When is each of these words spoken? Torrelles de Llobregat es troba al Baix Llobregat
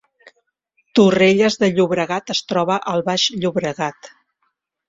Torrelles 0.99 1.57
de 1.63 1.69
Llobregat 1.75 2.35
es 2.37 2.43
troba 2.53 2.81
al 2.95 3.07
Baix 3.11 3.27
Llobregat 3.45 4.13